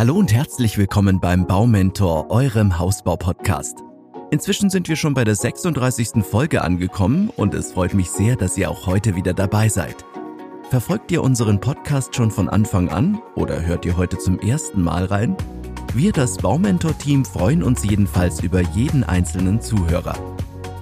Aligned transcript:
Hallo 0.00 0.14
und 0.14 0.32
herzlich 0.32 0.78
willkommen 0.78 1.20
beim 1.20 1.46
Baumentor, 1.46 2.30
eurem 2.30 2.78
Hausbau-Podcast. 2.78 3.80
Inzwischen 4.30 4.70
sind 4.70 4.88
wir 4.88 4.96
schon 4.96 5.12
bei 5.12 5.24
der 5.24 5.34
36. 5.34 6.24
Folge 6.24 6.62
angekommen 6.62 7.28
und 7.36 7.52
es 7.52 7.72
freut 7.72 7.92
mich 7.92 8.10
sehr, 8.10 8.34
dass 8.34 8.56
ihr 8.56 8.70
auch 8.70 8.86
heute 8.86 9.14
wieder 9.14 9.34
dabei 9.34 9.68
seid. 9.68 10.06
Verfolgt 10.70 11.12
ihr 11.12 11.22
unseren 11.22 11.60
Podcast 11.60 12.16
schon 12.16 12.30
von 12.30 12.48
Anfang 12.48 12.88
an 12.88 13.20
oder 13.34 13.60
hört 13.60 13.84
ihr 13.84 13.98
heute 13.98 14.16
zum 14.16 14.38
ersten 14.38 14.80
Mal 14.80 15.04
rein? 15.04 15.36
Wir, 15.92 16.12
das 16.12 16.38
Baumentor-Team, 16.38 17.26
freuen 17.26 17.62
uns 17.62 17.84
jedenfalls 17.84 18.42
über 18.42 18.62
jeden 18.62 19.04
einzelnen 19.04 19.60
Zuhörer. 19.60 20.14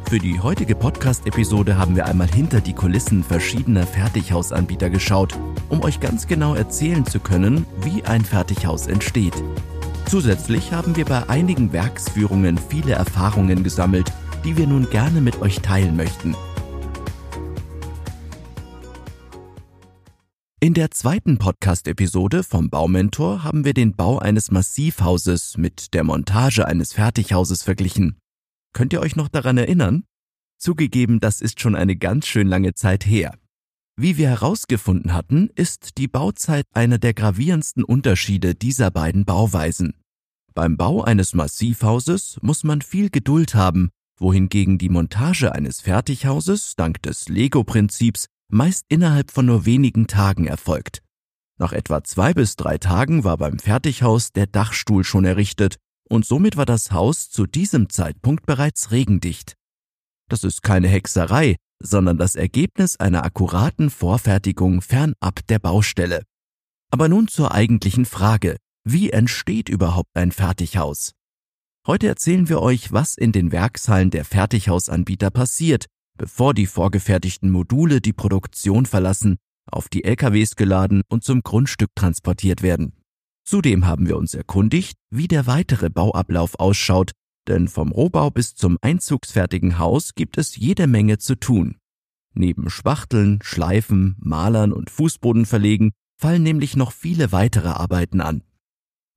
Für 0.09 0.18
die 0.18 0.40
heutige 0.40 0.75
Podcast-Episode 0.75 1.77
haben 1.77 1.95
wir 1.95 2.06
einmal 2.06 2.30
hinter 2.30 2.62
die 2.62 2.72
Kulissen 2.72 3.22
verschiedener 3.22 3.86
Fertighausanbieter 3.86 4.88
geschaut, 4.88 5.38
um 5.68 5.82
euch 5.82 6.00
ganz 6.00 6.27
genau 6.27 6.54
erzählen 6.54 7.04
zu 7.04 7.20
können, 7.20 7.66
wie 7.82 8.02
ein 8.04 8.25
Fertighaus 8.25 8.86
entsteht. 8.86 9.34
Zusätzlich 10.07 10.72
haben 10.72 10.96
wir 10.96 11.04
bei 11.04 11.29
einigen 11.29 11.75
Werksführungen 11.75 12.57
viele 12.57 12.93
Erfahrungen 12.93 13.62
gesammelt, 13.62 14.11
die 14.46 14.57
wir 14.57 14.67
nun 14.67 14.89
gerne 14.89 15.21
mit 15.21 15.43
euch 15.43 15.61
teilen 15.61 15.94
möchten. 15.94 16.34
In 20.59 20.72
der 20.72 20.90
zweiten 20.90 21.36
Podcast-Episode 21.36 22.45
vom 22.45 22.70
Baumentor 22.70 23.45
haben 23.45 23.67
wir 23.67 23.75
den 23.75 23.95
Bau 23.95 24.18
eines 24.18 24.50
Massivhauses 24.50 25.59
mit 25.59 25.93
der 25.93 26.03
Montage 26.03 26.67
eines 26.67 26.95
Fertighauses 26.95 27.62
verglichen. 27.62 28.17
Könnt 28.72 28.93
ihr 28.93 29.00
euch 29.00 29.17
noch 29.17 29.29
daran 29.29 29.58
erinnern? 29.58 30.04
Zugegeben, 30.58 31.21
das 31.21 31.40
ist 31.40 31.61
schon 31.61 31.76
eine 31.76 31.96
ganz 31.96 32.27
schön 32.27 32.48
lange 32.48 32.75
Zeit 32.75 33.06
her. 33.06 33.39
Wie 33.97 34.17
wir 34.17 34.28
herausgefunden 34.28 35.12
hatten, 35.12 35.50
ist 35.56 35.98
die 35.98 36.09
Bauzeit 36.09 36.64
einer 36.73 36.98
der 36.98 37.14
gravierendsten 37.14 37.83
Unterschiede 37.83 38.55
dieser 38.55 38.91
beiden 38.91 39.25
Bauweisen. 39.25 39.95
Beim 40.55 40.77
Bau 40.77 41.03
eines 41.03 41.34
Massivhauses 41.34 42.39
muss 42.42 42.65
man 42.65 42.83
viel 42.83 43.11
Geduld 43.11 43.55
haben, 43.55 43.91
wohingegen 44.19 44.79
die 44.79 44.89
Montage 44.89 45.53
eines 45.53 45.81
Fertighauses 45.81 46.75
dank 46.77 47.03
des 47.03 47.29
Lego-Prinzips 47.29 48.27
meist 48.51 48.85
innerhalb 48.89 49.31
von 49.31 49.47
nur 49.47 49.67
wenigen 49.67 50.07
Tagen 50.07 50.47
erfolgt. 50.47 51.03
Nach 51.59 51.73
etwa 51.73 52.05
zwei 52.05 52.35
bis 52.35 52.57
drei 52.57 52.79
Tagen 52.79 53.25
war 53.25 53.37
beim 53.37 53.59
Fertighaus 53.59 54.33
der 54.33 54.47
Dachstuhl 54.47 55.05
schon 55.05 55.25
errichtet 55.25 55.77
und 56.09 56.25
somit 56.25 56.56
war 56.56 56.67
das 56.67 56.91
Haus 56.92 57.31
zu 57.31 57.47
diesem 57.47 57.89
Zeitpunkt 57.89 58.47
bereits 58.47 58.91
regendicht. 58.91 59.55
Das 60.28 60.45
ist 60.45 60.62
keine 60.62 60.89
Hexerei, 60.89 61.56
sondern 61.81 62.19
das 62.19 62.34
Ergebnis 62.34 62.97
einer 62.97 63.25
akkuraten 63.25 63.91
Vorfertigung 63.91 64.83
fernab 64.83 65.47
der 65.48 65.59
Baustelle. 65.59 66.23
Aber 66.91 67.09
nun 67.09 67.29
zur 67.29 67.53
eigentlichen 67.53 68.05
Frage. 68.05 68.56
Wie 68.84 69.11
entsteht 69.11 69.69
überhaupt 69.69 70.11
ein 70.14 70.33
Fertighaus? 70.33 71.12
Heute 71.86 72.09
erzählen 72.09 72.48
wir 72.48 72.61
euch, 72.61 72.92
was 72.92 73.17
in 73.17 73.33
den 73.33 73.53
Werkshallen 73.53 74.11
der 74.11 74.25
Fertighausanbieter 74.25 75.31
passiert, 75.31 75.86
bevor 76.17 76.55
die 76.55 76.67
vorgefertigten 76.67 77.51
Module 77.51 78.01
die 78.01 78.12
Produktion 78.12 78.86
verlassen, 78.86 79.36
auf 79.70 79.89
die 79.89 80.05
LKWs 80.05 80.56
geladen 80.56 81.03
und 81.09 81.25
zum 81.25 81.42
Grundstück 81.42 81.91
transportiert 81.95 82.62
werden. 82.62 82.98
Zudem 83.49 83.87
haben 83.87 84.07
wir 84.07 84.19
uns 84.19 84.35
erkundigt, 84.35 84.99
wie 85.09 85.27
der 85.27 85.47
weitere 85.47 85.89
Bauablauf 85.89 86.61
ausschaut, 86.61 87.13
denn 87.47 87.67
vom 87.67 87.93
Rohbau 87.93 88.31
bis 88.31 88.55
zum 88.55 88.77
einzugsfertigen 88.83 89.79
Haus 89.79 90.15
gibt 90.15 90.37
es 90.37 90.57
jede 90.57 90.87
Menge 90.87 91.17
zu 91.17 91.35
tun. 91.35 91.79
Neben 92.35 92.69
Spachteln, 92.69 93.39
Schleifen, 93.43 94.17
Malern 94.19 94.71
und 94.71 94.91
Fußboden 94.91 95.47
verlegen 95.47 95.93
fallen 96.21 96.43
nämlich 96.43 96.77
noch 96.77 96.93
viele 96.93 97.33
weitere 97.33 97.69
Arbeiten 97.69 98.21
an. 98.21 98.43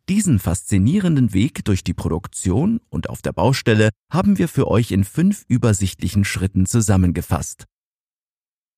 Diesen 0.08 0.40
faszinierenden 0.40 1.34
Weg 1.34 1.66
durch 1.66 1.84
die 1.84 1.94
Produktion 1.94 2.80
und 2.88 3.10
auf 3.10 3.22
der 3.22 3.34
Baustelle 3.34 3.90
haben 4.10 4.38
wir 4.38 4.48
für 4.48 4.70
euch 4.70 4.92
in 4.92 5.04
fünf 5.04 5.44
übersichtlichen 5.50 6.24
Schritten 6.24 6.66
zusammengefasst. 6.66 7.66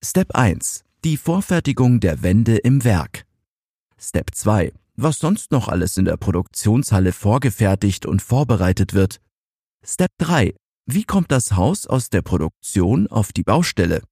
Step 0.03 0.33
1. 0.33 0.83
Die 1.03 1.15
Vorfertigung 1.15 1.99
der 1.99 2.23
Wände 2.23 2.57
im 2.57 2.83
Werk. 2.83 3.27
Step 3.99 4.33
2 4.33 4.73
was 4.95 5.19
sonst 5.19 5.51
noch 5.51 5.67
alles 5.67 5.97
in 5.97 6.05
der 6.05 6.17
Produktionshalle 6.17 7.11
vorgefertigt 7.11 8.05
und 8.05 8.21
vorbereitet 8.21 8.93
wird. 8.93 9.19
Step 9.83 10.11
3. 10.19 10.55
Wie 10.85 11.03
kommt 11.03 11.31
das 11.31 11.53
Haus 11.53 11.87
aus 11.87 12.09
der 12.09 12.21
Produktion 12.21 13.07
auf 13.07 13.33
die 13.33 13.43
Baustelle? 13.43 14.03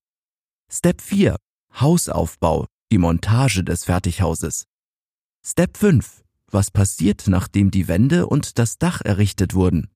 Step 0.69 1.01
4. 1.01 1.35
Hausaufbau, 1.79 2.65
die 2.91 2.97
Montage 2.97 3.63
des 3.63 3.85
Fertighauses. 3.85 4.65
Step 5.45 5.77
5. 5.77 6.23
Was 6.47 6.71
passiert, 6.71 7.27
nachdem 7.27 7.71
die 7.71 7.87
Wände 7.87 8.27
und 8.27 8.59
das 8.59 8.77
Dach 8.77 9.01
errichtet 9.01 9.53
wurden? 9.53 9.89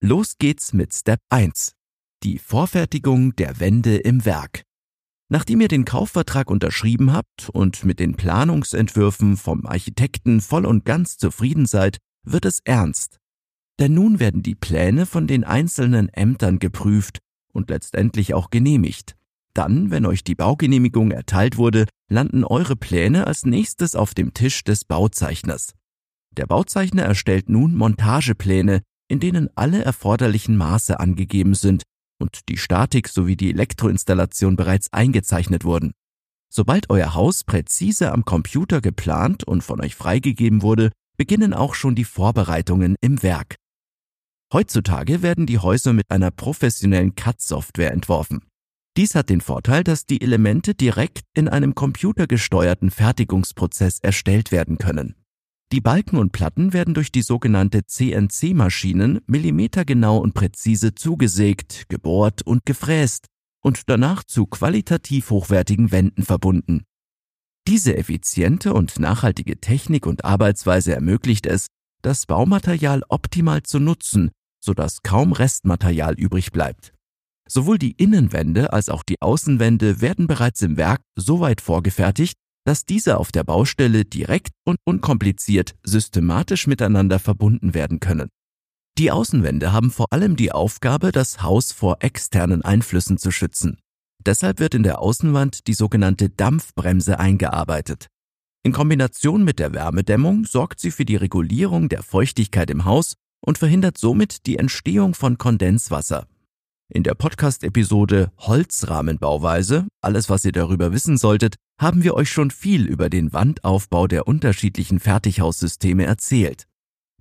Los 0.00 0.36
geht's 0.38 0.72
mit 0.72 0.92
Step 0.92 1.20
1. 1.30 1.74
Die 2.22 2.38
Vorfertigung 2.38 3.34
der 3.36 3.60
Wände 3.60 3.96
im 3.96 4.24
Werk. 4.24 4.64
Nachdem 5.32 5.62
ihr 5.62 5.68
den 5.68 5.86
Kaufvertrag 5.86 6.50
unterschrieben 6.50 7.14
habt 7.14 7.48
und 7.48 7.86
mit 7.86 8.00
den 8.00 8.16
Planungsentwürfen 8.16 9.38
vom 9.38 9.64
Architekten 9.64 10.42
voll 10.42 10.66
und 10.66 10.84
ganz 10.84 11.16
zufrieden 11.16 11.64
seid, 11.64 11.96
wird 12.22 12.44
es 12.44 12.60
ernst. 12.64 13.18
Denn 13.80 13.94
nun 13.94 14.20
werden 14.20 14.42
die 14.42 14.54
Pläne 14.54 15.06
von 15.06 15.26
den 15.26 15.42
einzelnen 15.42 16.10
Ämtern 16.10 16.58
geprüft 16.58 17.20
und 17.50 17.70
letztendlich 17.70 18.34
auch 18.34 18.50
genehmigt. 18.50 19.16
Dann, 19.54 19.90
wenn 19.90 20.04
euch 20.04 20.22
die 20.22 20.34
Baugenehmigung 20.34 21.12
erteilt 21.12 21.56
wurde, 21.56 21.86
landen 22.10 22.44
eure 22.44 22.76
Pläne 22.76 23.26
als 23.26 23.46
nächstes 23.46 23.96
auf 23.96 24.12
dem 24.12 24.34
Tisch 24.34 24.64
des 24.64 24.84
Bauzeichners. 24.84 25.72
Der 26.36 26.44
Bauzeichner 26.44 27.04
erstellt 27.04 27.48
nun 27.48 27.74
Montagepläne, 27.74 28.82
in 29.08 29.18
denen 29.18 29.48
alle 29.54 29.82
erforderlichen 29.82 30.58
Maße 30.58 31.00
angegeben 31.00 31.54
sind 31.54 31.84
und 32.22 32.48
die 32.48 32.56
Statik 32.56 33.08
sowie 33.08 33.36
die 33.36 33.50
Elektroinstallation 33.50 34.56
bereits 34.56 34.92
eingezeichnet 34.92 35.64
wurden. 35.64 35.92
Sobald 36.48 36.88
euer 36.90 37.14
Haus 37.14 37.44
präzise 37.44 38.12
am 38.12 38.24
Computer 38.24 38.80
geplant 38.80 39.44
und 39.44 39.62
von 39.62 39.80
euch 39.80 39.94
freigegeben 39.94 40.62
wurde, 40.62 40.90
beginnen 41.16 41.52
auch 41.52 41.74
schon 41.74 41.94
die 41.94 42.04
Vorbereitungen 42.04 42.96
im 43.00 43.22
Werk. 43.22 43.56
Heutzutage 44.52 45.22
werden 45.22 45.46
die 45.46 45.58
Häuser 45.58 45.92
mit 45.92 46.10
einer 46.10 46.30
professionellen 46.30 47.14
CAD-Software 47.14 47.92
entworfen. 47.92 48.44
Dies 48.98 49.14
hat 49.14 49.30
den 49.30 49.40
Vorteil, 49.40 49.84
dass 49.84 50.04
die 50.04 50.20
Elemente 50.20 50.74
direkt 50.74 51.22
in 51.34 51.48
einem 51.48 51.74
computergesteuerten 51.74 52.90
Fertigungsprozess 52.90 53.98
erstellt 54.00 54.52
werden 54.52 54.76
können. 54.76 55.14
Die 55.72 55.80
Balken 55.80 56.18
und 56.18 56.32
Platten 56.32 56.74
werden 56.74 56.92
durch 56.92 57.10
die 57.10 57.22
sogenannte 57.22 57.86
CNC-Maschinen 57.86 59.20
millimetergenau 59.26 60.18
und 60.18 60.34
präzise 60.34 60.94
zugesägt, 60.94 61.88
gebohrt 61.88 62.42
und 62.42 62.66
gefräst 62.66 63.28
und 63.62 63.88
danach 63.88 64.22
zu 64.22 64.44
qualitativ 64.44 65.30
hochwertigen 65.30 65.90
Wänden 65.90 66.24
verbunden. 66.24 66.82
Diese 67.66 67.96
effiziente 67.96 68.74
und 68.74 68.98
nachhaltige 68.98 69.60
Technik 69.60 70.06
und 70.06 70.26
Arbeitsweise 70.26 70.94
ermöglicht 70.94 71.46
es, 71.46 71.68
das 72.02 72.26
Baumaterial 72.26 73.02
optimal 73.08 73.62
zu 73.62 73.80
nutzen, 73.80 74.30
sodass 74.62 75.02
kaum 75.02 75.32
Restmaterial 75.32 76.20
übrig 76.20 76.52
bleibt. 76.52 76.92
Sowohl 77.48 77.78
die 77.78 77.92
Innenwände 77.92 78.74
als 78.74 78.90
auch 78.90 79.02
die 79.02 79.22
Außenwände 79.22 80.02
werden 80.02 80.26
bereits 80.26 80.60
im 80.60 80.76
Werk 80.76 81.00
so 81.16 81.40
weit 81.40 81.62
vorgefertigt, 81.62 82.36
dass 82.64 82.84
diese 82.84 83.18
auf 83.18 83.32
der 83.32 83.44
Baustelle 83.44 84.04
direkt 84.04 84.52
und 84.64 84.76
unkompliziert 84.84 85.74
systematisch 85.82 86.66
miteinander 86.66 87.18
verbunden 87.18 87.74
werden 87.74 88.00
können. 88.00 88.28
Die 88.98 89.10
Außenwände 89.10 89.72
haben 89.72 89.90
vor 89.90 90.06
allem 90.10 90.36
die 90.36 90.52
Aufgabe, 90.52 91.12
das 91.12 91.42
Haus 91.42 91.72
vor 91.72 91.98
externen 92.00 92.62
Einflüssen 92.62 93.16
zu 93.18 93.30
schützen. 93.30 93.78
Deshalb 94.24 94.60
wird 94.60 94.74
in 94.74 94.82
der 94.82 95.00
Außenwand 95.00 95.66
die 95.66 95.74
sogenannte 95.74 96.28
Dampfbremse 96.28 97.18
eingearbeitet. 97.18 98.08
In 98.64 98.72
Kombination 98.72 99.42
mit 99.42 99.58
der 99.58 99.72
Wärmedämmung 99.72 100.44
sorgt 100.44 100.78
sie 100.78 100.92
für 100.92 101.04
die 101.04 101.16
Regulierung 101.16 101.88
der 101.88 102.02
Feuchtigkeit 102.02 102.70
im 102.70 102.84
Haus 102.84 103.14
und 103.40 103.58
verhindert 103.58 103.98
somit 103.98 104.46
die 104.46 104.58
Entstehung 104.58 105.14
von 105.14 105.36
Kondenswasser. 105.36 106.28
In 106.94 107.04
der 107.04 107.14
Podcast-Episode 107.14 108.30
Holzrahmenbauweise, 108.36 109.88
alles 110.02 110.28
was 110.28 110.44
ihr 110.44 110.52
darüber 110.52 110.92
wissen 110.92 111.16
solltet, 111.16 111.56
haben 111.80 112.02
wir 112.02 112.12
euch 112.12 112.30
schon 112.30 112.50
viel 112.50 112.84
über 112.84 113.08
den 113.08 113.32
Wandaufbau 113.32 114.06
der 114.06 114.28
unterschiedlichen 114.28 115.00
Fertighaussysteme 115.00 116.04
erzählt. 116.04 116.66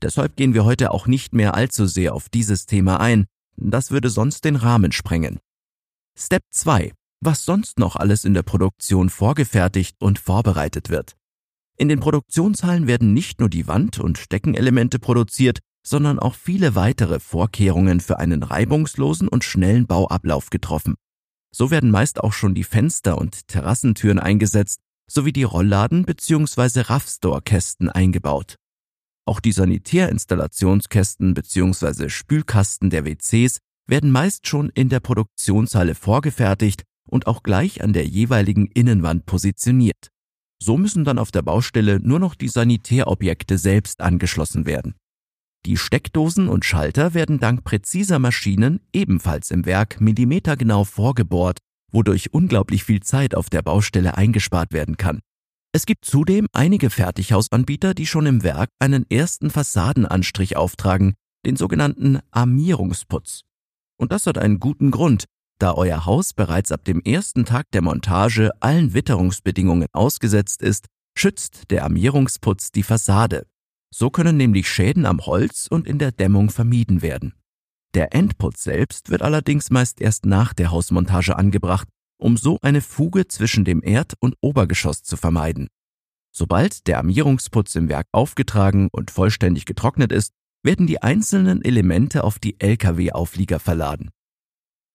Deshalb 0.02 0.36
gehen 0.36 0.54
wir 0.54 0.66
heute 0.66 0.92
auch 0.92 1.08
nicht 1.08 1.34
mehr 1.34 1.54
allzu 1.54 1.86
sehr 1.86 2.14
auf 2.14 2.28
dieses 2.28 2.66
Thema 2.66 3.00
ein, 3.00 3.28
das 3.56 3.92
würde 3.92 4.10
sonst 4.10 4.44
den 4.44 4.58
Rahmen 4.58 4.92
sprengen. 4.92 5.40
Step 6.20 6.44
2. 6.52 6.92
Was 7.22 7.46
sonst 7.46 7.80
noch 7.80 7.96
alles 7.96 8.26
in 8.26 8.34
der 8.34 8.44
Produktion 8.44 9.10
vorgefertigt 9.10 9.96
und 10.02 10.20
vorbereitet 10.20 10.90
wird. 10.90 11.16
In 11.78 11.88
den 11.88 12.02
Produktionshallen 12.02 12.88
werden 12.88 13.14
nicht 13.14 13.40
nur 13.40 13.48
die 13.48 13.70
Wand- 13.70 14.00
und 14.00 14.34
Deckenelemente 14.34 15.00
produziert, 15.00 15.60
sondern 15.86 16.20
auch 16.20 16.36
viele 16.36 16.76
weitere 16.76 17.20
Vorkehrungen 17.20 18.00
für 18.00 18.20
einen 18.20 18.44
reibungslosen 18.44 19.28
und 19.28 19.44
schnellen 19.44 19.88
Bauablauf 19.88 20.50
getroffen. 20.50 20.96
So 21.54 21.72
werden 21.72 21.92
meist 21.92 22.24
auch 22.24 22.34
schon 22.34 22.56
die 22.56 22.64
Fenster 22.64 23.18
und 23.18 23.48
Terrassentüren 23.48 24.20
eingesetzt, 24.20 24.80
sowie 25.10 25.34
die 25.34 25.44
Rollladen 25.44 26.06
bzw. 26.06 26.82
Raffstore-Kästen 26.82 27.90
eingebaut. 27.90 28.56
Auch 29.26 29.40
die 29.40 29.52
Sanitärinstallationskästen 29.52 31.34
bzw. 31.34 32.10
Spülkasten 32.10 32.90
der 32.90 33.06
WCs 33.06 33.60
werden 33.88 34.12
meist 34.12 34.48
schon 34.48 34.70
in 34.70 34.90
der 34.90 35.00
Produktionshalle 35.00 35.96
vorgefertigt 35.96 36.84
und 37.08 37.28
auch 37.28 37.44
gleich 37.44 37.84
an 37.84 37.94
der 37.94 38.08
jeweiligen 38.08 38.68
Innenwand 38.68 39.26
positioniert. 39.26 40.10
So 40.64 40.78
müssen 40.78 41.04
dann 41.04 41.20
auf 41.20 41.32
der 41.32 41.42
Baustelle 41.42 42.00
nur 42.00 42.20
noch 42.20 42.36
die 42.36 42.48
Sanitärobjekte 42.48 43.58
selbst 43.58 44.00
angeschlossen 44.00 44.66
werden. 44.66 44.96
Die 45.66 45.78
Steckdosen 45.78 46.48
und 46.48 46.66
Schalter 46.66 47.14
werden 47.14 47.40
dank 47.40 47.64
präziser 47.64 48.18
Maschinen 48.18 48.80
ebenfalls 48.94 49.52
im 49.52 49.66
Werk 49.66 50.02
millimetergenau 50.02 50.86
vorgebohrt, 50.86 51.60
wodurch 51.92 52.34
unglaublich 52.34 52.84
viel 52.84 53.02
Zeit 53.02 53.36
auf 53.36 53.50
der 53.50 53.62
Baustelle 53.62 54.18
eingespart 54.18 54.74
werden 54.74 54.98
kann. 54.98 55.20
Es 55.72 55.86
gibt 55.86 56.06
zudem 56.06 56.48
einige 56.52 56.90
Fertighausanbieter, 56.90 57.94
die 57.94 58.08
schon 58.08 58.26
im 58.26 58.44
Werk 58.44 58.70
einen 58.80 59.06
ersten 59.10 59.52
Fassadenanstrich 59.52 60.58
auftragen, 60.58 61.14
den 61.46 61.56
sogenannten 61.56 62.20
Armierungsputz. 62.32 63.42
Und 63.98 64.12
das 64.12 64.26
hat 64.26 64.38
einen 64.38 64.60
guten 64.60 64.90
Grund, 64.90 65.26
da 65.60 65.76
euer 65.76 66.08
Haus 66.08 66.34
bereits 66.34 66.72
ab 66.72 66.84
dem 66.86 67.02
ersten 67.02 67.46
Tag 67.46 67.70
der 67.72 67.84
Montage 67.84 68.50
allen 68.62 68.96
Witterungsbedingungen 68.96 69.88
ausgesetzt 69.94 70.64
ist, 70.64 70.88
schützt 71.16 71.70
der 71.70 71.84
Armierungsputz 71.84 72.72
die 72.72 72.84
Fassade. 72.84 73.46
So 73.94 74.10
können 74.10 74.38
nämlich 74.38 74.70
Schäden 74.70 75.06
am 75.06 75.20
Holz 75.26 75.68
und 75.70 75.88
in 75.88 76.00
der 76.00 76.12
Dämmung 76.12 76.50
vermieden 76.50 77.02
werden. 77.02 77.34
Der 77.94 78.14
Endputz 78.16 78.64
selbst 78.64 79.10
wird 79.10 79.22
allerdings 79.22 79.70
meist 79.70 80.00
erst 80.00 80.26
nach 80.26 80.54
der 80.54 80.72
Hausmontage 80.72 81.36
angebracht, 81.36 81.88
um 82.18 82.38
so 82.38 82.58
eine 82.62 82.82
Fuge 82.82 83.28
zwischen 83.28 83.66
dem 83.66 83.84
Erd- 83.84 84.14
und 84.20 84.36
Obergeschoss 84.42 85.04
zu 85.04 85.18
vermeiden. 85.18 85.68
Sobald 86.34 86.88
der 86.88 87.00
Armierungsputz 87.00 87.76
im 87.76 87.90
Werk 87.90 88.08
aufgetragen 88.14 88.88
und 88.92 89.12
vollständig 89.12 89.66
getrocknet 89.66 90.14
ist, 90.14 90.32
werden 90.64 90.88
die 90.88 91.02
einzelnen 91.02 91.62
Elemente 91.64 92.24
auf 92.24 92.40
die 92.40 92.60
Lkw-Auflieger 92.60 93.60
verladen. 93.60 94.12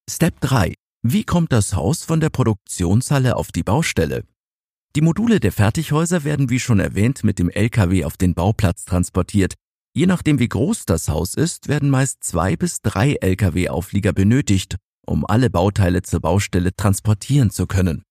Step 0.09 0.41
3. 0.41 0.75
Wie 1.03 1.25
kommt 1.25 1.53
das 1.53 1.75
Haus 1.75 2.05
von 2.05 2.21
der 2.21 2.31
Produktionshalle 2.31 3.37
auf 3.37 3.53
die 3.53 3.63
Baustelle? 3.63 4.25
Die 4.97 5.03
Module 5.03 5.41
der 5.41 5.53
Fertighäuser 5.53 6.25
werden 6.25 6.49
wie 6.49 6.59
schon 6.59 6.81
erwähnt 6.81 7.23
mit 7.23 7.39
dem 7.39 7.51
LKW 7.51 8.07
auf 8.07 8.17
den 8.17 8.33
Bauplatz 8.33 8.87
transportiert. 8.87 9.53
Je 9.93 10.07
nachdem 10.07 10.39
wie 10.39 10.49
groß 10.49 10.87
das 10.87 11.11
Haus 11.11 11.35
ist, 11.35 11.69
werden 11.69 11.91
meist 11.91 12.25
zwei 12.25 12.57
bis 12.57 12.81
drei 12.81 13.13
LKW-Auflieger 13.21 14.15
benötigt, 14.15 14.77
um 15.05 15.27
alle 15.27 15.51
Bauteile 15.51 16.01
zur 16.01 16.21
Baustelle 16.21 16.75
transportieren 16.75 17.51
zu 17.51 17.67
können. 17.67 18.05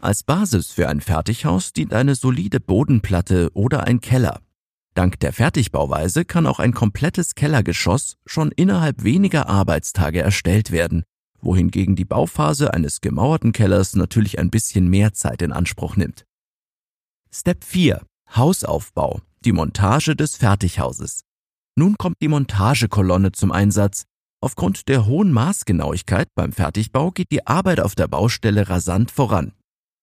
Als 0.00 0.22
Basis 0.22 0.70
für 0.70 0.88
ein 0.88 1.02
Fertighaus 1.02 1.74
dient 1.74 1.92
eine 1.92 2.14
solide 2.14 2.58
Bodenplatte 2.58 3.50
oder 3.52 3.86
ein 3.86 4.00
Keller. 4.00 4.40
Dank 4.94 5.20
der 5.20 5.34
Fertigbauweise 5.34 6.24
kann 6.24 6.46
auch 6.46 6.58
ein 6.58 6.72
komplettes 6.72 7.34
Kellergeschoss 7.34 8.16
schon 8.24 8.50
innerhalb 8.50 9.04
weniger 9.04 9.50
Arbeitstage 9.50 10.22
erstellt 10.22 10.70
werden, 10.70 11.04
wohingegen 11.44 11.96
die 11.96 12.04
Bauphase 12.04 12.72
eines 12.72 13.00
gemauerten 13.00 13.52
Kellers 13.52 13.94
natürlich 13.94 14.38
ein 14.38 14.50
bisschen 14.50 14.88
mehr 14.88 15.12
Zeit 15.12 15.42
in 15.42 15.52
Anspruch 15.52 15.96
nimmt. 15.96 16.24
Step 17.30 17.64
4. 17.64 18.02
Hausaufbau. 18.34 19.20
Die 19.44 19.52
Montage 19.52 20.16
des 20.16 20.36
Fertighauses. 20.36 21.24
Nun 21.76 21.98
kommt 21.98 22.16
die 22.22 22.28
Montagekolonne 22.28 23.32
zum 23.32 23.52
Einsatz. 23.52 24.04
Aufgrund 24.40 24.88
der 24.88 25.06
hohen 25.06 25.32
Maßgenauigkeit 25.32 26.28
beim 26.34 26.52
Fertigbau 26.52 27.10
geht 27.10 27.30
die 27.30 27.46
Arbeit 27.46 27.80
auf 27.80 27.94
der 27.94 28.08
Baustelle 28.08 28.68
rasant 28.68 29.10
voran. 29.10 29.52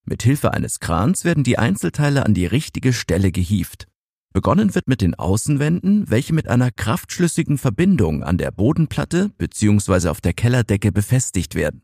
Mit 0.03 0.23
Hilfe 0.23 0.51
eines 0.53 0.79
Krans 0.79 1.25
werden 1.25 1.43
die 1.43 1.59
Einzelteile 1.59 2.25
an 2.25 2.33
die 2.33 2.45
richtige 2.45 2.91
Stelle 2.91 3.31
gehievt. 3.31 3.87
Begonnen 4.33 4.73
wird 4.75 4.87
mit 4.87 5.01
den 5.01 5.15
Außenwänden, 5.15 6.09
welche 6.09 6.33
mit 6.33 6.47
einer 6.47 6.71
kraftschlüssigen 6.71 7.57
Verbindung 7.57 8.23
an 8.23 8.37
der 8.37 8.51
Bodenplatte 8.51 9.29
bzw. 9.37 10.07
auf 10.07 10.21
der 10.21 10.33
Kellerdecke 10.33 10.93
befestigt 10.93 11.53
werden. 11.55 11.83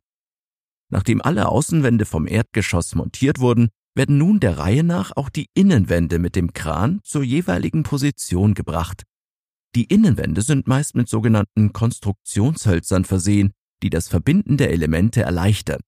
Nachdem 0.90 1.22
alle 1.22 1.50
Außenwände 1.50 2.06
vom 2.06 2.26
Erdgeschoss 2.26 2.96
montiert 2.96 3.40
wurden, 3.40 3.68
werden 3.96 4.18
nun 4.18 4.40
der 4.40 4.58
Reihe 4.58 4.84
nach 4.84 5.12
auch 5.18 5.28
die 5.28 5.50
Innenwände 5.56 6.20
mit 6.20 6.38
dem 6.38 6.54
Kran 6.54 7.02
zur 7.04 7.24
jeweiligen 7.24 7.84
Position 7.84 8.54
gebracht. 8.54 9.04
Die 9.76 9.86
Innenwände 9.86 10.42
sind 10.42 10.68
meist 10.68 10.96
mit 10.96 11.10
sogenannten 11.10 11.74
Konstruktionshölzern 11.74 13.04
versehen, 13.04 13.52
die 13.84 13.90
das 13.90 14.08
Verbinden 14.08 14.56
der 14.56 14.72
Elemente 14.72 15.22
erleichtern. 15.22 15.82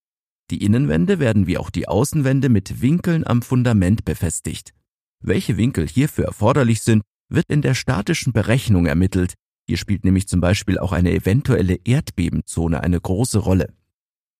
Die 0.51 0.63
Innenwände 0.63 1.19
werden 1.19 1.47
wie 1.47 1.57
auch 1.57 1.69
die 1.69 1.87
Außenwände 1.87 2.49
mit 2.49 2.81
Winkeln 2.81 3.25
am 3.25 3.41
Fundament 3.41 4.03
befestigt. 4.03 4.73
Welche 5.21 5.57
Winkel 5.57 5.87
hierfür 5.87 6.25
erforderlich 6.25 6.81
sind, 6.81 7.03
wird 7.29 7.45
in 7.49 7.61
der 7.61 7.75
statischen 7.75 8.33
Berechnung 8.33 8.85
ermittelt. 8.85 9.33
Hier 9.67 9.77
spielt 9.77 10.03
nämlich 10.03 10.27
zum 10.27 10.41
Beispiel 10.41 10.79
auch 10.79 10.91
eine 10.91 11.11
eventuelle 11.11 11.77
Erdbebenzone 11.83 12.81
eine 12.81 12.99
große 12.99 13.39
Rolle. 13.39 13.73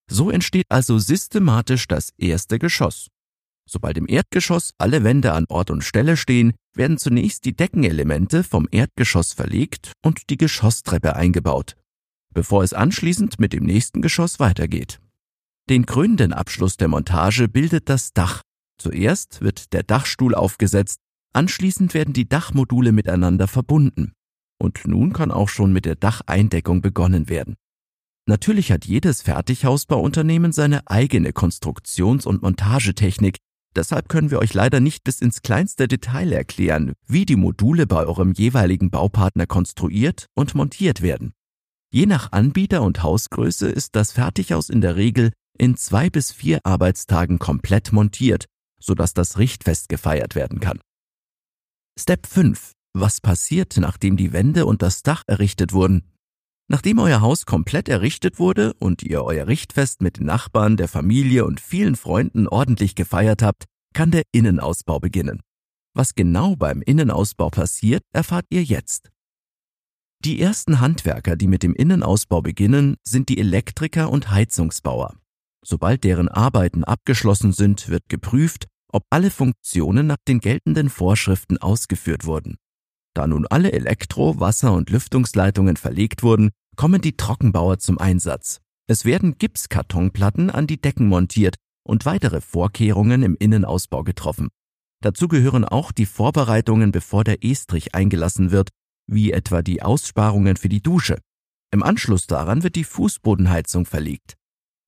So 0.10 0.32
entsteht 0.32 0.66
also 0.70 0.98
systematisch 0.98 1.88
das 1.88 2.10
erste 2.18 2.58
Geschoss. 2.58 3.10
Sobald 3.70 4.00
im 4.00 4.10
Erdgeschoss 4.10 4.74
alle 4.80 5.04
Wände 5.04 5.34
an 5.34 5.46
Ort 5.48 5.70
und 5.70 5.84
Stelle 5.84 6.18
stehen, 6.18 6.54
werden 6.74 6.98
zunächst 6.98 7.46
die 7.46 7.56
Deckenelemente 7.56 8.44
vom 8.44 8.68
Erdgeschoss 8.72 9.34
verlegt 9.34 9.92
und 10.04 10.32
die 10.32 10.38
Geschosstreppe 10.38 11.16
eingebaut, 11.16 11.76
bevor 12.34 12.64
es 12.64 12.74
anschließend 12.74 13.40
mit 13.40 13.54
dem 13.54 13.66
nächsten 13.66 14.02
Geschoss 14.02 14.40
weitergeht. 14.40 15.00
Den 15.70 15.86
krönenden 15.86 16.34
Abschluss 16.34 16.78
der 16.78 16.88
Montage 16.88 17.48
bildet 17.48 17.90
das 17.90 18.12
Dach, 18.14 18.42
Zuerst 18.80 19.42
wird 19.42 19.74
der 19.74 19.84
Dachstuhl 19.84 20.34
aufgesetzt, 20.34 21.02
anschließend 21.34 21.94
werden 21.94 22.14
die 22.14 22.30
Dachmodule 22.30 22.94
miteinander 22.94 23.48
verbunden. 23.48 24.14
Und 24.58 24.88
nun 24.88 25.12
kann 25.12 25.32
auch 25.32 25.50
schon 25.50 25.74
mit 25.74 25.86
der 25.86 25.96
Dacheindeckung 25.96 26.82
begonnen 26.82 27.28
werden. 27.30 27.56
Natürlich 28.26 28.72
hat 28.72 28.86
jedes 28.86 29.22
Fertighausbauunternehmen 29.22 30.54
seine 30.54 30.88
eigene 30.88 31.34
Konstruktions- 31.34 32.26
und 32.26 32.42
Montagetechnik, 32.42 33.38
deshalb 33.76 34.08
können 34.08 34.32
wir 34.32 34.40
euch 34.40 34.54
leider 34.54 34.80
nicht 34.80 35.04
bis 35.04 35.20
ins 35.20 35.42
kleinste 35.42 35.88
Detail 35.88 36.32
erklären, 36.32 36.94
wie 37.06 37.26
die 37.26 37.36
Module 37.36 37.86
bei 37.86 38.06
eurem 38.06 38.32
jeweiligen 38.32 38.92
Baupartner 38.92 39.46
konstruiert 39.46 40.28
und 40.36 40.56
montiert 40.56 41.02
werden. 41.02 41.34
Je 41.92 42.06
nach 42.06 42.32
Anbieter 42.32 42.84
und 42.84 43.04
Hausgröße 43.04 43.68
ist 43.68 43.96
das 43.96 44.12
Fertighaus 44.12 44.70
in 44.70 44.82
der 44.82 44.96
Regel 44.96 45.32
in 45.58 45.76
zwei 45.76 46.10
bis 46.10 46.32
vier 46.32 46.60
Arbeitstagen 46.64 47.40
komplett 47.40 47.92
montiert 47.92 48.46
sodass 48.80 49.14
das 49.14 49.38
Richtfest 49.38 49.90
gefeiert 49.90 50.36
werden 50.36 50.60
kann. 50.60 50.80
Step 52.00 52.28
5. 52.28 52.74
Was 52.94 53.22
passiert, 53.22 53.78
nachdem 53.78 54.18
die 54.18 54.34
Wände 54.34 54.66
und 54.66 54.82
das 54.82 55.04
Dach 55.04 55.24
errichtet 55.28 55.74
wurden? 55.74 56.04
Nachdem 56.72 57.00
euer 57.00 57.22
Haus 57.22 57.46
komplett 57.46 57.90
errichtet 57.90 58.40
wurde 58.40 58.74
und 58.76 59.02
ihr 59.04 59.24
euer 59.24 59.48
Richtfest 59.48 60.02
mit 60.02 60.18
den 60.18 60.26
Nachbarn, 60.26 60.78
der 60.78 60.88
Familie 60.88 61.46
und 61.46 61.60
vielen 61.60 61.96
Freunden 61.96 62.48
ordentlich 62.48 62.96
gefeiert 62.96 63.42
habt, 63.42 63.66
kann 63.94 64.12
der 64.12 64.24
Innenausbau 64.32 65.00
beginnen. 65.00 65.42
Was 65.96 66.14
genau 66.14 66.56
beim 66.56 66.82
Innenausbau 66.82 67.50
passiert, 67.50 68.04
erfahrt 68.14 68.46
ihr 68.50 68.64
jetzt. 68.64 69.10
Die 70.24 70.40
ersten 70.40 70.80
Handwerker, 70.80 71.36
die 71.36 71.48
mit 71.48 71.64
dem 71.64 71.74
Innenausbau 71.74 72.42
beginnen, 72.42 72.98
sind 73.04 73.30
die 73.30 73.40
Elektriker 73.40 74.12
und 74.12 74.30
Heizungsbauer. 74.30 75.16
Sobald 75.66 76.04
deren 76.04 76.28
Arbeiten 76.28 76.84
abgeschlossen 76.84 77.52
sind, 77.52 77.90
wird 77.90 78.08
geprüft, 78.10 78.68
ob 78.92 79.04
alle 79.10 79.32
Funktionen 79.32 80.08
nach 80.08 80.18
den 80.28 80.40
geltenden 80.40 80.90
Vorschriften 80.90 81.58
ausgeführt 81.58 82.26
wurden. 82.26 82.58
Da 83.14 83.28
nun 83.28 83.46
alle 83.48 83.72
Elektro-, 83.72 84.40
Wasser- 84.40 84.74
und 84.74 84.90
Lüftungsleitungen 84.90 85.78
verlegt 85.78 86.24
wurden, 86.24 86.52
kommen 86.76 87.02
die 87.02 87.18
Trockenbauer 87.18 87.80
zum 87.80 87.98
Einsatz. 87.98 88.60
Es 88.88 89.06
werden 89.06 89.38
Gipskartonplatten 89.38 90.50
an 90.50 90.66
die 90.66 90.82
Decken 90.82 91.08
montiert 91.08 91.56
und 91.84 92.06
weitere 92.06 92.42
Vorkehrungen 92.42 93.24
im 93.24 93.36
Innenausbau 93.38 94.04
getroffen. 94.04 94.50
Dazu 95.02 95.28
gehören 95.28 95.66
auch 95.66 95.92
die 95.92 96.06
Vorbereitungen, 96.06 96.92
bevor 96.92 97.24
der 97.24 97.44
Estrich 97.44 97.96
eingelassen 97.96 98.52
wird, 98.52 98.70
wie 99.08 99.32
etwa 99.32 99.62
die 99.62 99.82
Aussparungen 99.82 100.58
für 100.58 100.70
die 100.70 100.82
Dusche. 100.82 101.20
Im 101.72 101.84
Anschluss 101.84 102.28
daran 102.28 102.64
wird 102.64 102.76
die 102.76 102.84
Fußbodenheizung 102.84 103.86
verlegt. 103.86 104.39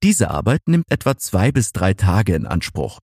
Diese 0.03 0.31
Arbeit 0.31 0.61
nimmt 0.67 0.89
etwa 0.89 1.15
zwei 1.15 1.51
bis 1.51 1.73
drei 1.73 1.93
Tage 1.93 2.33
in 2.33 2.47
Anspruch. 2.47 2.97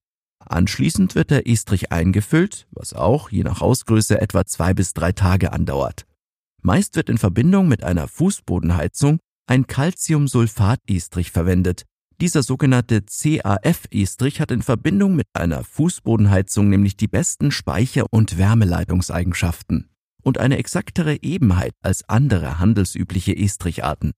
Anschließend 0.45 1.15
wird 1.15 1.31
der 1.31 1.47
Estrich 1.47 1.93
eingefüllt, 1.93 2.67
was 2.71 2.93
auch 2.93 3.29
je 3.29 3.43
nach 3.43 3.61
Hausgröße 3.61 4.19
etwa 4.19 4.45
zwei 4.45 4.73
bis 4.73 4.93
drei 4.93 5.13
Tage 5.13 5.53
andauert. 5.53 6.05
Meist 6.61 6.97
wird 6.97 7.09
in 7.09 7.17
Verbindung 7.17 7.69
mit 7.69 7.83
einer 7.83 8.09
Fußbodenheizung 8.09 9.19
ein 9.47 9.65
Calciumsulfat-Estrich 9.65 11.31
verwendet. 11.31 11.85
Dieser 12.19 12.43
sogenannte 12.43 13.01
CAF-Estrich 13.01 14.41
hat 14.41 14.51
in 14.51 14.61
Verbindung 14.61 15.15
mit 15.15 15.27
einer 15.33 15.63
Fußbodenheizung 15.63 16.67
nämlich 16.67 16.97
die 16.97 17.07
besten 17.07 17.51
Speicher- 17.51 18.07
und 18.11 18.37
Wärmeleitungseigenschaften 18.37 19.89
und 20.21 20.37
eine 20.37 20.57
exaktere 20.57 21.23
Ebenheit 21.23 21.71
als 21.81 22.07
andere 22.09 22.59
handelsübliche 22.59 23.37
Estricharten. 23.37 24.11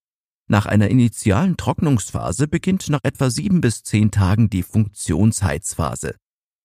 Nach 0.51 0.65
einer 0.65 0.89
initialen 0.89 1.55
Trocknungsphase 1.55 2.46
beginnt 2.46 2.89
nach 2.89 3.00
etwa 3.03 3.29
sieben 3.29 3.62
bis 3.62 3.84
zehn 3.84 4.12
Tagen 4.12 4.50
die 4.50 4.63
Funktionsheizphase. 4.63 6.17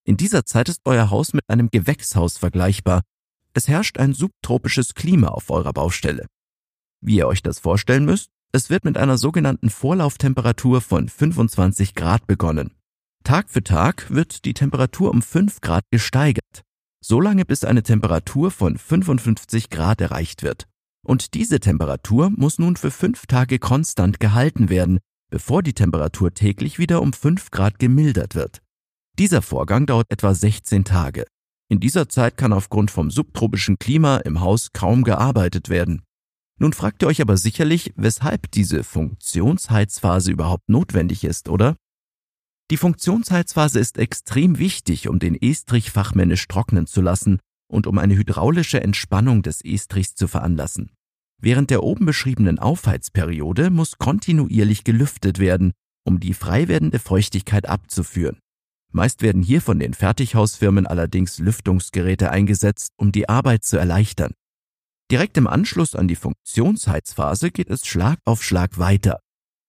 In 0.03 0.17
dieser 0.17 0.45
Zeit 0.45 0.69
ist 0.69 0.81
euer 0.87 1.11
Haus 1.11 1.33
mit 1.33 1.45
einem 1.47 1.71
Gewächshaus 1.71 2.37
vergleichbar. 2.37 3.03
Es 3.55 3.69
herrscht 3.69 3.99
ein 3.99 4.13
subtropisches 4.13 4.95
Klima 4.95 5.29
auf 5.29 5.51
eurer 5.51 5.73
Baustelle. 5.73 6.27
Wie 7.01 7.19
ihr 7.19 7.29
euch 7.29 7.45
das 7.45 7.61
vorstellen 7.61 8.05
müsst, 8.05 8.31
es 8.51 8.71
wird 8.71 8.85
mit 8.85 8.99
einer 8.99 9.19
sogenannten 9.19 9.71
Vorlauftemperatur 9.71 10.81
von 10.81 11.09
25 11.09 11.95
Grad 11.95 12.27
begonnen. 12.27 12.75
Tag 13.23 13.49
für 13.51 13.63
Tag 13.63 14.11
wird 14.11 14.47
die 14.47 14.55
Temperatur 14.55 15.13
um 15.13 15.23
5 15.23 15.61
Grad 15.61 15.85
gesteigert, 15.93 16.65
solange 17.01 17.45
bis 17.45 17.63
eine 17.63 17.85
Temperatur 17.85 18.51
von 18.51 18.79
55 18.79 19.71
Grad 19.71 20.01
erreicht 20.01 20.43
wird. 20.43 20.67
Und 21.07 21.35
diese 21.35 21.61
Temperatur 21.61 22.31
muss 22.31 22.59
nun 22.59 22.75
für 22.75 22.91
fünf 22.91 23.27
Tage 23.27 23.61
konstant 23.61 24.19
gehalten 24.19 24.69
werden, 24.69 24.99
bevor 25.31 25.63
die 25.63 25.73
Temperatur 25.73 26.35
täglich 26.35 26.81
wieder 26.81 27.01
um 27.01 27.13
5 27.13 27.53
Grad 27.53 27.79
gemildert 27.79 28.35
wird. 28.35 28.61
Dieser 29.17 29.41
Vorgang 29.41 29.87
dauert 29.87 30.11
etwa 30.11 30.35
16 30.35 30.85
Tage. 30.85 31.25
In 31.69 31.79
dieser 31.79 32.09
Zeit 32.09 32.37
kann 32.37 32.53
aufgrund 32.53 32.91
vom 32.91 33.13
subtropischen 33.13 33.79
Klima 33.79 34.17
im 34.17 34.41
Haus 34.41 34.73
kaum 34.73 35.05
gearbeitet 35.05 35.69
werden. 35.69 36.03
Nun 36.59 36.73
fragt 36.73 37.05
ihr 37.05 37.07
euch 37.07 37.21
aber 37.21 37.37
sicherlich, 37.37 37.93
weshalb 37.95 38.51
diese 38.51 38.83
Funktionsheizphase 38.83 40.33
überhaupt 40.33 40.69
notwendig 40.69 41.23
ist, 41.23 41.49
oder? 41.49 41.77
Die 42.73 42.77
Funktionsheizphase 42.77 43.79
ist 43.79 43.99
extrem 43.99 44.59
wichtig, 44.59 45.09
um 45.09 45.21
den 45.21 45.41
Estrich 45.41 45.93
fachmännisch 45.93 46.49
trocknen 46.49 46.89
zu 46.89 47.01
lassen 47.01 47.39
und 47.69 47.87
um 47.87 47.99
eine 47.99 48.17
hydraulische 48.17 48.81
Entspannung 48.81 49.43
des 49.43 49.65
Estrichs 49.65 50.17
zu 50.17 50.27
veranlassen. 50.27 50.91
Während 51.41 51.71
der 51.71 51.83
oben 51.83 52.07
beschriebenen 52.07 52.59
Aufheizperiode 52.59 53.71
muss 53.71 53.99
kontinuierlich 53.99 54.85
gelüftet 54.85 55.39
werden, 55.39 55.73
um 56.05 56.21
die 56.21 56.35
frei 56.35 56.69
werdende 56.69 56.99
Feuchtigkeit 56.99 57.69
abzuführen. 57.69 58.39
Meist 58.93 59.21
werden 59.21 59.43
hier 59.43 59.61
von 59.61 59.79
den 59.79 59.93
Fertighausfirmen 59.93 60.87
allerdings 60.87 61.39
Lüftungsgeräte 61.39 62.31
eingesetzt, 62.31 62.93
um 62.97 63.13
die 63.13 63.29
Arbeit 63.29 63.65
zu 63.65 63.77
erleichtern. 63.77 64.33
Direkt 65.11 65.37
im 65.37 65.47
Anschluss 65.47 65.95
an 65.95 66.09
die 66.09 66.17
Funktionsheizphase 66.17 67.51
geht 67.51 67.69
es 67.69 67.87
Schlag 67.87 68.19
auf 68.25 68.43
Schlag 68.43 68.79
weiter. 68.79 69.21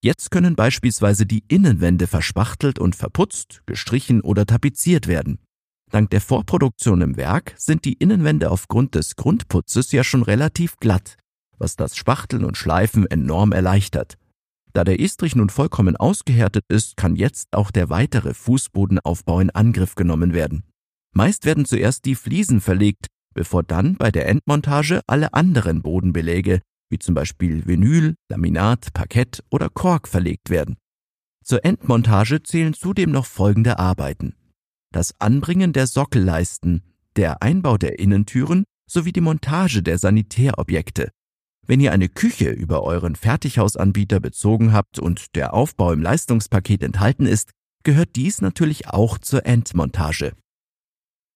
Jetzt 0.01 0.31
können 0.31 0.55
beispielsweise 0.55 1.25
die 1.25 1.43
Innenwände 1.47 2.07
verspachtelt 2.07 2.79
und 2.79 2.95
verputzt, 2.95 3.61
gestrichen 3.65 4.21
oder 4.21 4.45
tapeziert 4.45 5.07
werden. 5.07 5.39
Dank 5.91 6.09
der 6.11 6.21
Vorproduktion 6.21 7.01
im 7.01 7.17
Werk 7.17 7.53
sind 7.57 7.85
die 7.85 7.93
Innenwände 7.93 8.51
aufgrund 8.51 8.95
des 8.95 9.15
Grundputzes 9.15 9.91
ja 9.91 10.03
schon 10.03 10.23
relativ 10.23 10.77
glatt, 10.77 11.17
was 11.57 11.75
das 11.75 11.95
Spachteln 11.95 12.43
und 12.43 12.57
Schleifen 12.57 13.05
enorm 13.05 13.51
erleichtert. 13.51 14.17
Da 14.73 14.83
der 14.83 14.99
Estrich 14.99 15.35
nun 15.35 15.49
vollkommen 15.49 15.95
ausgehärtet 15.95 16.63
ist, 16.67 16.97
kann 16.97 17.15
jetzt 17.15 17.49
auch 17.53 17.71
der 17.71 17.89
weitere 17.89 18.33
Fußbodenaufbau 18.33 19.39
in 19.39 19.49
Angriff 19.49 19.95
genommen 19.95 20.33
werden. 20.33 20.63
Meist 21.13 21.45
werden 21.45 21.65
zuerst 21.65 22.05
die 22.05 22.15
Fliesen 22.15 22.61
verlegt, 22.61 23.07
bevor 23.33 23.63
dann 23.63 23.95
bei 23.95 24.11
der 24.11 24.27
Endmontage 24.27 25.01
alle 25.07 25.33
anderen 25.33 25.81
Bodenbeläge, 25.81 26.61
wie 26.89 26.99
zum 26.99 27.15
Beispiel 27.15 27.65
Vinyl, 27.65 28.15
Laminat, 28.29 28.93
Parkett 28.93 29.43
oder 29.49 29.69
Kork 29.69 30.07
verlegt 30.07 30.49
werden. 30.49 30.77
Zur 31.43 31.63
Endmontage 31.65 32.43
zählen 32.43 32.73
zudem 32.73 33.11
noch 33.11 33.25
folgende 33.25 33.79
Arbeiten. 33.79 34.35
Das 34.91 35.13
Anbringen 35.19 35.73
der 35.73 35.87
Sockelleisten, 35.87 36.83
der 37.15 37.41
Einbau 37.41 37.77
der 37.77 37.99
Innentüren 37.99 38.63
sowie 38.89 39.11
die 39.11 39.21
Montage 39.21 39.81
der 39.81 39.97
Sanitärobjekte. 39.97 41.09
Wenn 41.67 41.81
ihr 41.81 41.91
eine 41.91 42.07
Küche 42.07 42.49
über 42.49 42.83
euren 42.83 43.17
Fertighausanbieter 43.17 44.21
bezogen 44.21 44.71
habt 44.71 44.99
und 44.99 45.35
der 45.35 45.53
Aufbau 45.53 45.91
im 45.91 46.01
Leistungspaket 46.01 46.81
enthalten 46.81 47.25
ist, 47.25 47.51
gehört 47.83 48.15
dies 48.15 48.39
natürlich 48.41 48.87
auch 48.87 49.17
zur 49.17 49.45
Endmontage. 49.45 50.31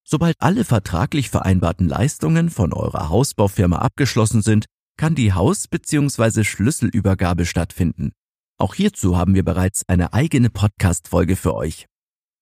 Sobald 0.05 0.35
alle 0.39 0.63
vertraglich 0.63 1.29
vereinbarten 1.29 1.87
Leistungen 1.87 2.49
von 2.49 2.73
eurer 2.73 3.09
Hausbaufirma 3.09 3.77
abgeschlossen 3.79 4.41
sind, 4.41 4.65
kann 4.97 5.15
die 5.15 5.33
Haus- 5.33 5.67
bzw. 5.67 6.43
Schlüsselübergabe 6.43 7.45
stattfinden. 7.45 8.11
Auch 8.57 8.73
hierzu 8.73 9.17
haben 9.17 9.35
wir 9.35 9.43
bereits 9.43 9.83
eine 9.87 10.13
eigene 10.13 10.49
Podcast-Folge 10.49 11.35
für 11.35 11.55
euch. 11.55 11.87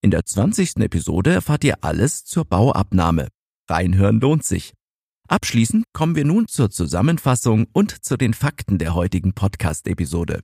In 0.01 0.12
der 0.12 0.25
20. 0.25 0.77
Episode 0.77 1.34
erfahrt 1.34 1.63
ihr 1.63 1.84
alles 1.84 2.24
zur 2.24 2.46
Bauabnahme. 2.46 3.29
Reinhören 3.67 4.19
lohnt 4.19 4.46
sich. 4.46 4.74
Abschließend 5.29 5.86
kommen 5.93 6.15
wir 6.15 6.25
nun 6.25 6.48
zur 6.48 6.71
Zusammenfassung 6.71 7.67
und 7.71 8.03
zu 8.03 8.17
den 8.17 8.33
Fakten 8.33 8.79
der 8.79 8.95
heutigen 8.95 9.33
Podcast-Episode. 9.33 10.41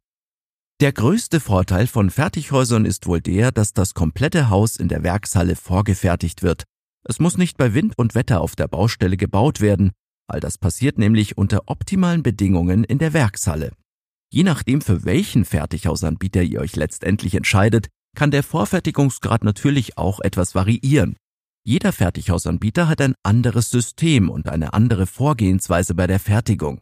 Der 0.79 0.93
größte 0.93 1.39
Vorteil 1.39 1.87
von 1.87 2.11
Fertighäusern 2.11 2.85
ist 2.85 3.07
wohl 3.07 3.19
der, 3.19 3.51
dass 3.51 3.73
das 3.73 3.95
komplette 3.95 4.51
Haus 4.51 4.77
in 4.77 4.87
der 4.87 5.01
Werkshalle 5.01 5.55
vorgefertigt 5.55 6.43
wird. 6.43 6.65
Es 7.03 7.19
muss 7.19 7.35
nicht 7.35 7.57
bei 7.57 7.73
Wind 7.73 7.97
und 7.97 8.13
Wetter 8.13 8.41
auf 8.41 8.55
der 8.55 8.67
Baustelle 8.67 9.17
gebaut 9.17 9.59
werden. 9.59 9.91
All 10.27 10.39
das 10.39 10.59
passiert 10.59 10.99
nämlich 10.99 11.35
unter 11.35 11.63
optimalen 11.65 12.21
Bedingungen 12.21 12.83
in 12.83 12.99
der 12.99 13.13
Werkshalle. 13.13 13.71
Je 14.31 14.43
nachdem, 14.43 14.81
für 14.81 15.03
welchen 15.03 15.45
Fertighausanbieter 15.45 16.43
ihr 16.43 16.61
euch 16.61 16.75
letztendlich 16.75 17.33
entscheidet, 17.33 17.87
kann 18.15 18.29
der 18.29 18.43
Vorfertigungsgrad 18.43 19.43
natürlich 19.43 19.97
auch 19.97 20.19
etwas 20.19 20.53
variieren. 20.53 21.17
Jeder 21.67 21.91
Fertighausanbieter 21.91 22.87
hat 22.87 23.01
ein 23.01 23.15
anderes 23.23 23.71
System 23.71 24.29
und 24.29 24.49
eine 24.49 24.75
andere 24.75 25.07
Vorgehensweise 25.07 25.95
bei 25.95 26.05
der 26.05 26.19
Fertigung. 26.19 26.79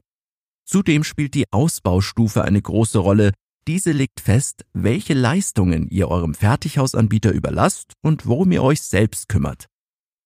Zudem 0.65 1.05
spielt 1.05 1.35
die 1.35 1.45
Ausbaustufe 1.53 2.43
eine 2.43 2.61
große 2.61 2.99
Rolle. 2.99 3.31
Diese 3.65 3.93
legt 3.93 4.19
fest, 4.19 4.65
welche 4.73 5.13
Leistungen 5.13 5.87
ihr 5.87 6.09
eurem 6.09 6.33
Fertighausanbieter 6.33 7.31
überlasst 7.31 7.93
und 8.01 8.25
worum 8.25 8.51
ihr 8.51 8.61
euch 8.61 8.81
selbst 8.81 9.29
kümmert. 9.29 9.67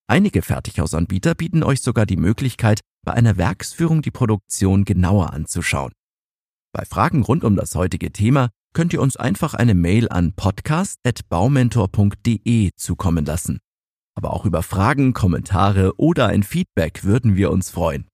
Einige 0.08 0.42
Fertighausanbieter 0.42 1.36
bieten 1.36 1.62
euch 1.62 1.84
sogar 1.84 2.08
die 2.08 2.18
Möglichkeit, 2.18 2.80
bei 3.06 3.14
einer 3.14 3.38
Werksführung 3.38 4.02
die 4.02 4.10
Produktion 4.10 4.86
genauer 4.86 5.34
anzuschauen. 5.34 5.92
Bei 6.74 6.84
Fragen 6.84 7.22
rund 7.22 7.44
um 7.44 7.56
das 7.56 7.76
heutige 7.76 8.12
Thema 8.12 8.50
könnt 8.74 8.92
ihr 8.92 9.04
uns 9.04 9.18
einfach 9.18 9.54
eine 9.54 9.76
Mail 9.76 10.10
an 10.10 10.34
podcast.baumentor.de 10.34 12.72
zukommen 12.76 13.24
lassen. 13.24 13.60
Aber 14.18 14.34
auch 14.34 14.46
über 14.46 14.64
Fragen, 14.64 15.14
Kommentare 15.14 15.94
oder 15.98 16.26
ein 16.26 16.42
Feedback 16.42 17.04
würden 17.04 17.36
wir 17.36 17.52
uns 17.52 17.70
freuen. 17.70 18.08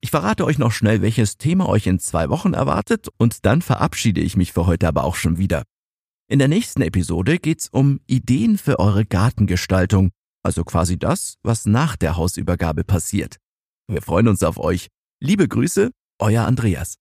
Ich 0.00 0.10
verrate 0.10 0.44
euch 0.44 0.58
noch 0.58 0.72
schnell, 0.72 1.00
welches 1.00 1.36
Thema 1.36 1.68
euch 1.68 1.86
in 1.86 2.00
zwei 2.00 2.28
Wochen 2.28 2.54
erwartet 2.54 3.06
und 3.18 3.46
dann 3.46 3.62
verabschiede 3.62 4.20
ich 4.20 4.36
mich 4.36 4.52
für 4.52 4.66
heute 4.66 4.88
aber 4.88 5.04
auch 5.04 5.14
schon 5.14 5.38
wieder. 5.38 5.62
In 6.28 6.40
der 6.40 6.48
nächsten 6.48 6.82
Episode 6.82 7.38
geht's 7.38 7.68
um 7.68 8.00
Ideen 8.08 8.58
für 8.58 8.80
eure 8.80 9.06
Gartengestaltung, 9.06 10.10
also 10.42 10.64
quasi 10.64 10.98
das, 10.98 11.36
was 11.44 11.66
nach 11.66 11.94
der 11.94 12.16
Hausübergabe 12.16 12.82
passiert. 12.82 13.36
Wir 13.86 14.02
freuen 14.02 14.26
uns 14.26 14.42
auf 14.42 14.58
euch. 14.58 14.88
Liebe 15.22 15.46
Grüße, 15.46 15.92
euer 16.18 16.46
Andreas. 16.46 16.96